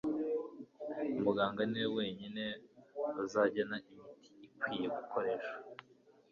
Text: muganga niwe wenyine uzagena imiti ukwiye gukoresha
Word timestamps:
muganga 1.23 1.61
niwe 1.69 1.87
wenyine 1.97 2.43
uzagena 3.23 3.75
imiti 3.89 4.31
ukwiye 4.47 4.87
gukoresha 4.95 5.53